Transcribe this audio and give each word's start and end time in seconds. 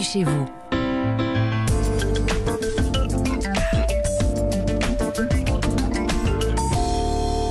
bienvenue 0.00 0.02
chez 0.02 0.24
vous. 0.24 0.46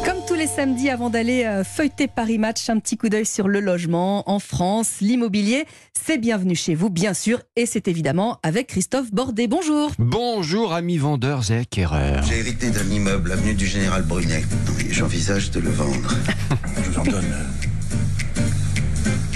Comme 0.06 0.26
tous 0.28 0.36
les 0.36 0.48
samedis, 0.48 0.90
avant 0.90 1.10
d'aller 1.10 1.44
euh, 1.46 1.64
feuilleter 1.64 2.08
Paris 2.08 2.38
Match, 2.38 2.70
un 2.70 2.80
petit 2.80 2.98
coup 2.98 3.10
d'œil 3.10 3.26
sur 3.26 3.48
le 3.48 3.60
logement 3.60 4.30
en 4.30 4.40
France, 4.40 4.96
l'immobilier. 5.02 5.66
C'est 6.06 6.18
bienvenu 6.18 6.56
chez 6.56 6.76
vous, 6.76 6.90
bien 6.90 7.14
sûr, 7.14 7.42
et 7.56 7.66
c'est 7.66 7.88
évidemment 7.88 8.40
avec 8.44 8.68
Christophe 8.68 9.12
Bordet. 9.12 9.48
Bonjour. 9.48 9.92
Bonjour 10.00 10.74
amis 10.74 10.98
vendeurs 10.98 11.52
et 11.52 11.60
acquéreurs. 11.60 12.24
J'ai 12.24 12.40
hérité 12.40 12.72
d'un 12.72 12.90
immeuble 12.90 13.32
avenue 13.32 13.54
du 13.54 13.68
Général 13.68 14.04
Brunet. 14.04 14.44
Et 14.80 14.92
J'envisage 14.92 15.52
de 15.52 15.60
le 15.60 15.70
vendre. 15.70 16.16
Je 16.78 16.90
vous 16.90 17.00
en 17.00 17.04
donne 17.04 17.34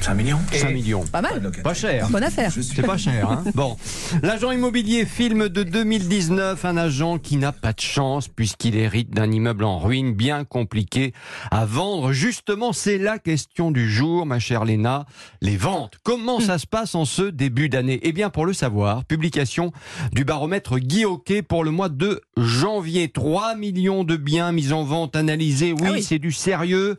5 0.04 0.16
millions 0.16 0.40
5 0.52 0.70
millions. 0.74 1.06
Pas 1.06 1.22
mal. 1.22 1.50
Pas 1.64 1.74
cher. 1.74 2.10
Bonne 2.10 2.24
affaire. 2.24 2.52
C'est 2.52 2.82
pas 2.84 2.98
cher, 2.98 3.32
hein 3.32 3.44
Bon. 3.56 3.78
L'agent 4.22 4.52
immobilier 4.52 5.06
film 5.06 5.48
de 5.48 5.64
2019, 5.64 6.66
un 6.66 6.76
agent 6.76 7.20
qui 7.20 7.38
n'a 7.38 7.54
pas 7.54 7.72
de 7.72 7.80
chance 7.80 8.28
puisqu'il 8.28 8.76
hérite 8.76 9.12
d'un 9.12 9.32
immeuble 9.32 9.64
en 9.64 9.80
ruine 9.80 10.14
bien 10.14 10.44
compliqué 10.44 11.14
à 11.52 11.66
vendre. 11.66 12.12
Justement, 12.12 12.74
c'est 12.74 12.98
la 12.98 13.18
question 13.18 13.72
du 13.72 13.90
jour, 13.90 14.26
ma 14.26 14.40
chère 14.40 14.66
Léna. 14.66 15.06
Les 15.42 15.56
ventes. 15.56 15.94
Comment 16.04 16.42
ça 16.42 16.58
se 16.58 16.68
passe 16.68 16.96
en 16.96 17.06
ce 17.06 17.24
début 17.24 17.70
d'année? 17.70 18.02
Eh 18.04 18.12
bien, 18.12 18.30
pour 18.30 18.46
le 18.46 18.52
savoir, 18.52 19.06
publication 19.06 19.72
du 20.12 20.26
baromètre 20.26 20.80
Guy 20.80 21.06
Hockey 21.06 21.44
pour 21.44 21.64
le 21.64 21.72
mois 21.72 21.88
de 21.90 22.22
janvier. 22.36 23.08
3 23.08 23.56
millions 23.56 24.04
de 24.04 24.18
biens 24.18 24.52
mis 24.52 24.74
en 24.74 24.84
vente, 24.84 25.16
analysés. 25.16 25.72
Oui, 25.72 25.80
Ah 25.86 25.92
oui. 25.94 26.04
c'est 26.04 26.20
du 26.20 26.34
sérieux. 26.34 26.98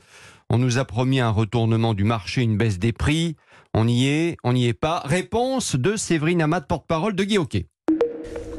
On 0.50 0.58
nous 0.58 0.78
a 0.78 0.84
promis 0.84 1.20
un 1.20 1.30
retournement 1.30 1.94
du 1.94 2.04
marché, 2.04 2.42
une 2.42 2.56
baisse 2.56 2.78
des 2.78 2.92
prix. 2.92 3.36
On 3.72 3.88
y 3.88 4.06
est, 4.06 4.36
on 4.44 4.52
n'y 4.52 4.66
est 4.66 4.74
pas. 4.74 5.02
Réponse 5.04 5.76
de 5.76 5.96
Séverine 5.96 6.42
Amat, 6.42 6.60
porte-parole 6.62 7.14
de 7.14 7.24
Guy. 7.24 7.38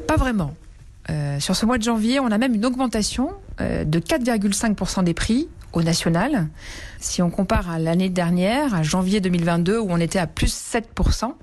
Pas 0.06 0.16
vraiment. 0.16 0.54
Euh, 1.08 1.38
sur 1.40 1.54
ce 1.54 1.64
mois 1.64 1.78
de 1.78 1.82
janvier, 1.82 2.20
on 2.20 2.26
a 2.26 2.38
même 2.38 2.54
une 2.54 2.66
augmentation 2.66 3.30
euh, 3.60 3.84
de 3.84 3.98
4,5% 3.98 5.04
des 5.04 5.14
prix 5.14 5.48
au 5.76 5.82
national. 5.82 6.48
Si 6.98 7.20
on 7.22 7.30
compare 7.30 7.70
à 7.70 7.78
l'année 7.78 8.08
dernière, 8.08 8.74
à 8.74 8.82
janvier 8.82 9.20
2022, 9.20 9.78
où 9.78 9.86
on 9.90 9.98
était 9.98 10.18
à 10.18 10.26
plus 10.26 10.52
7%, 10.54 11.34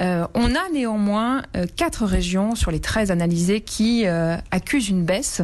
euh, 0.00 0.26
on 0.34 0.54
a 0.54 0.68
néanmoins 0.72 1.42
euh, 1.56 1.66
quatre 1.74 2.04
régions 2.04 2.54
sur 2.54 2.70
les 2.70 2.80
13 2.80 3.10
analysées 3.10 3.60
qui 3.62 4.06
euh, 4.06 4.36
accusent 4.50 4.88
une 4.90 5.04
baisse. 5.04 5.42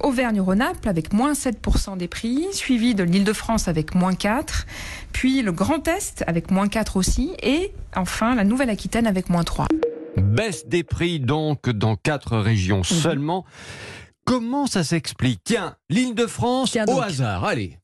Auvergne-Rhône-Alpes 0.00 0.86
avec 0.86 1.12
moins 1.14 1.32
7% 1.32 1.96
des 1.96 2.08
prix, 2.08 2.46
suivi 2.52 2.94
de 2.94 3.02
l'Île-de-France 3.02 3.68
avec 3.68 3.94
moins 3.94 4.14
4, 4.14 4.66
puis 5.12 5.40
le 5.40 5.52
Grand 5.52 5.88
Est 5.88 6.22
avec 6.26 6.50
moins 6.50 6.68
4 6.68 6.96
aussi, 6.98 7.32
et 7.42 7.72
enfin 7.96 8.34
la 8.34 8.44
Nouvelle-Aquitaine 8.44 9.06
avec 9.06 9.30
moins 9.30 9.44
3. 9.44 9.66
Baisse 10.18 10.66
des 10.66 10.82
prix 10.82 11.18
donc 11.20 11.70
dans 11.70 11.96
quatre 11.96 12.36
régions 12.36 12.78
Mhm. 12.78 12.84
seulement. 12.84 13.44
Comment 14.24 14.66
ça 14.66 14.82
s'explique? 14.84 15.40
Tiens, 15.44 15.76
l'île 15.90 16.14
de 16.14 16.26
France 16.26 16.72
Tiens 16.72 16.84
au 16.84 16.94
donc. 16.94 17.02
hasard, 17.02 17.44
allez. 17.44 17.78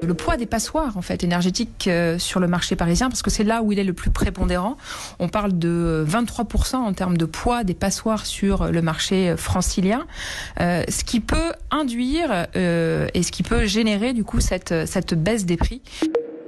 le 0.00 0.14
poids 0.14 0.36
des 0.36 0.46
passoires 0.46 0.96
en 0.96 1.02
fait 1.02 1.24
énergétiques 1.24 1.88
euh, 1.88 2.18
sur 2.20 2.38
le 2.38 2.46
marché 2.46 2.76
parisien 2.76 3.08
parce 3.08 3.22
que 3.22 3.30
c'est 3.30 3.42
là 3.42 3.62
où 3.62 3.72
il 3.72 3.78
est 3.80 3.84
le 3.84 3.92
plus 3.92 4.10
prépondérant. 4.10 4.76
On 5.18 5.28
parle 5.28 5.58
de 5.58 6.04
23% 6.08 6.76
en 6.76 6.92
termes 6.92 7.16
de 7.16 7.24
poids 7.24 7.64
des 7.64 7.74
passoires 7.74 8.26
sur 8.26 8.70
le 8.70 8.80
marché 8.80 9.30
euh, 9.30 9.36
francilien, 9.36 10.06
euh, 10.60 10.84
ce 10.88 11.02
qui 11.02 11.18
peut 11.18 11.52
induire 11.72 12.46
euh, 12.54 13.08
et 13.12 13.24
ce 13.24 13.32
qui 13.32 13.42
peut 13.42 13.66
générer 13.66 14.12
du 14.12 14.22
coup 14.22 14.40
cette 14.40 14.86
cette 14.86 15.14
baisse 15.14 15.46
des 15.46 15.56
prix. 15.56 15.82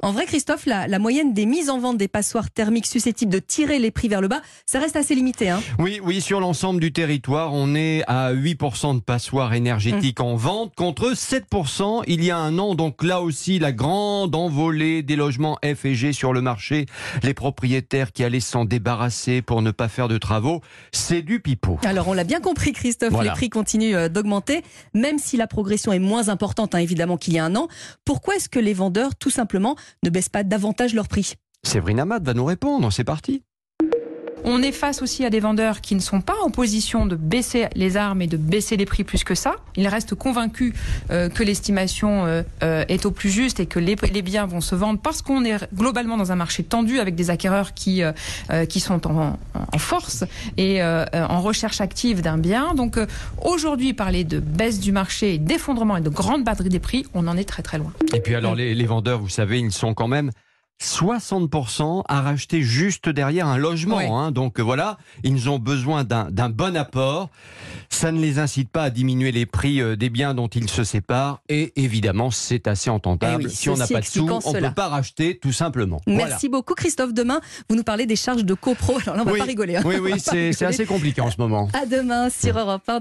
En 0.02 0.12
vrai, 0.12 0.26
Christophe, 0.26 0.66
la, 0.66 0.86
la 0.86 0.98
moyenne 0.98 1.34
des 1.34 1.44
mises 1.44 1.70
en 1.70 1.78
vente 1.78 1.98
des 1.98 2.08
passoires 2.08 2.50
thermiques 2.50 2.86
susceptibles 2.86 3.32
de 3.32 3.40
tirer 3.40 3.78
les 3.78 3.90
prix 3.90 4.08
vers 4.08 4.20
le 4.20 4.28
bas, 4.28 4.40
ça 4.64 4.78
reste 4.78 4.96
assez 4.96 5.14
limité. 5.14 5.50
Hein. 5.50 5.60
Oui, 5.78 6.00
oui, 6.02 6.20
sur 6.20 6.40
l'ensemble 6.40 6.80
du 6.80 6.92
territoire, 6.92 7.52
on 7.52 7.74
est 7.74 8.04
à 8.06 8.32
8% 8.32 8.94
de 8.94 9.00
passoires 9.00 9.54
énergétiques 9.54 10.20
en 10.20 10.36
vente 10.36 10.74
contre 10.76 11.12
7% 11.14 12.04
il 12.06 12.22
y 12.24 12.30
a 12.30 12.38
un 12.38 12.58
an. 12.58 12.74
Donc 12.74 13.02
là 13.02 13.20
aussi, 13.22 13.58
la 13.58 13.72
grande 13.72 14.34
envolée 14.34 15.02
des 15.02 15.16
logements 15.16 15.58
F 15.64 15.84
et 15.84 15.94
G 15.94 16.12
sur 16.12 16.32
le 16.32 16.42
marché. 16.42 16.86
Les 17.22 17.34
propriétaires 17.34 18.12
qui 18.12 18.22
allaient 18.24 18.40
s'en 18.40 18.64
débarrasser 18.64 19.42
pour 19.42 19.62
ne 19.62 19.70
pas 19.72 19.88
faire 19.88 20.08
de 20.08 20.18
travaux, 20.18 20.60
c'est 20.92 21.22
du 21.22 21.40
pipeau. 21.40 21.78
Alors, 21.84 22.08
on 22.08 22.12
l'a 22.12 22.24
bien 22.24 22.40
compris, 22.40 22.72
Christophe, 22.72 23.10
Voilà. 23.10 23.30
les 23.30 23.36
prix 23.36 23.50
continuent 23.50 23.94
euh, 23.96 24.08
d'augmenter, 24.08 24.62
même 24.94 25.18
si 25.18 25.36
la 25.36 25.46
progression 25.46 25.92
est 25.92 25.98
moins 25.98 26.28
importante, 26.28 26.74
hein, 26.74 26.78
évidemment, 26.78 27.16
qu'il 27.16 27.34
y 27.34 27.38
a 27.38 27.44
un 27.44 27.56
an. 27.56 27.68
Pourquoi 28.04 28.36
est-ce 28.36 28.48
que 28.48 28.58
les 28.60 28.74
vendeurs, 28.74 29.16
tout 29.16 29.30
simplement, 29.30 29.76
ne 30.04 30.10
baissent 30.10 30.28
pas 30.28 30.44
davantage 30.44 30.94
leur 30.94 31.08
prix 31.08 31.34
Séverine 31.64 32.00
Amat 32.00 32.20
va 32.20 32.34
nous 32.34 32.44
répondre, 32.44 32.92
c'est 32.92 33.04
parti. 33.04 33.42
On 34.44 34.62
est 34.62 34.72
face 34.72 35.02
aussi 35.02 35.24
à 35.24 35.30
des 35.30 35.40
vendeurs 35.40 35.80
qui 35.80 35.94
ne 35.94 36.00
sont 36.00 36.20
pas 36.20 36.36
en 36.44 36.50
position 36.50 37.06
de 37.06 37.16
baisser 37.16 37.66
les 37.74 37.96
armes 37.96 38.22
et 38.22 38.26
de 38.26 38.36
baisser 38.36 38.76
les 38.76 38.86
prix 38.86 39.04
plus 39.04 39.24
que 39.24 39.34
ça. 39.34 39.56
Ils 39.76 39.88
restent 39.88 40.14
convaincus 40.14 40.74
euh, 41.10 41.28
que 41.28 41.42
l'estimation 41.42 42.24
euh, 42.24 42.42
euh, 42.62 42.84
est 42.88 43.04
au 43.04 43.10
plus 43.10 43.30
juste 43.30 43.60
et 43.60 43.66
que 43.66 43.78
les, 43.78 43.96
les 44.12 44.22
biens 44.22 44.46
vont 44.46 44.60
se 44.60 44.74
vendre 44.74 45.00
parce 45.00 45.22
qu'on 45.22 45.44
est 45.44 45.56
globalement 45.74 46.16
dans 46.16 46.32
un 46.32 46.36
marché 46.36 46.62
tendu 46.62 46.98
avec 46.98 47.14
des 47.14 47.30
acquéreurs 47.30 47.74
qui, 47.74 48.02
euh, 48.02 48.12
euh, 48.50 48.64
qui 48.64 48.80
sont 48.80 49.06
en, 49.06 49.38
en 49.54 49.78
force 49.78 50.24
et 50.56 50.82
euh, 50.82 51.04
en 51.12 51.40
recherche 51.40 51.80
active 51.80 52.22
d'un 52.22 52.38
bien. 52.38 52.74
Donc 52.74 52.96
euh, 52.96 53.06
aujourd'hui, 53.44 53.92
parler 53.92 54.24
de 54.24 54.40
baisse 54.40 54.80
du 54.80 54.92
marché, 54.92 55.38
d'effondrement 55.38 55.96
et 55.96 56.00
de 56.00 56.08
grande 56.08 56.44
batterie 56.44 56.68
des 56.70 56.78
prix, 56.80 57.04
on 57.12 57.26
en 57.26 57.36
est 57.36 57.44
très 57.44 57.62
très 57.62 57.78
loin. 57.78 57.92
Et 58.14 58.20
puis 58.20 58.34
alors 58.34 58.54
les, 58.54 58.74
les 58.74 58.86
vendeurs, 58.86 59.18
vous 59.20 59.28
savez, 59.28 59.58
ils 59.58 59.72
sont 59.72 59.94
quand 59.94 60.08
même 60.08 60.30
60% 60.80 62.02
à 62.08 62.20
racheter 62.22 62.62
juste 62.62 63.08
derrière 63.08 63.46
un 63.46 63.58
logement. 63.58 64.18
Hein. 64.20 64.30
Donc 64.30 64.60
voilà, 64.60 64.96
ils 65.24 65.48
ont 65.48 65.58
besoin 65.58 66.04
d'un 66.04 66.48
bon 66.50 66.76
apport. 66.76 67.30
Ça 67.90 68.12
ne 68.12 68.20
les 68.20 68.38
incite 68.38 68.70
pas 68.70 68.84
à 68.84 68.90
diminuer 68.90 69.32
les 69.32 69.46
prix 69.46 69.80
euh, 69.80 69.96
des 69.96 70.08
biens 70.10 70.34
dont 70.34 70.46
ils 70.48 70.68
se 70.68 70.84
séparent. 70.84 71.40
Et 71.48 71.72
évidemment, 71.76 72.30
c'est 72.30 72.68
assez 72.68 72.90
entendable. 72.90 73.42
Eh 73.44 73.46
oui, 73.46 73.52
si 73.52 73.68
on 73.70 73.76
n'a 73.76 73.86
pas 73.86 74.00
de 74.00 74.04
sous, 74.04 74.28
on 74.28 74.52
ne 74.52 74.60
peut 74.60 74.74
pas 74.74 74.88
racheter 74.88 75.38
tout 75.38 75.52
simplement. 75.52 76.00
Voilà. 76.06 76.26
Merci 76.28 76.48
beaucoup, 76.48 76.74
Christophe. 76.74 77.12
Demain, 77.12 77.40
vous 77.68 77.76
nous 77.76 77.82
parlez 77.82 78.06
des 78.06 78.16
charges 78.16 78.44
de 78.44 78.54
copro. 78.54 78.98
Alors 79.02 79.16
là, 79.16 79.22
on 79.22 79.24
va 79.24 79.32
Oui. 79.32 79.38
pas 79.38 79.44
rigoler. 79.46 79.76
hein. 79.76 79.82
Oui, 79.84 79.96
oui, 80.00 80.10
va 80.12 80.18
c'est 80.18 80.62
assez 80.62 80.86
compliqué 80.86 81.20
en 81.20 81.30
ce 81.30 81.36
moment. 81.38 81.68
À 81.72 81.86
demain 81.86 82.30
sur 82.30 82.56
Europe 82.58 82.82
1. 82.88 82.96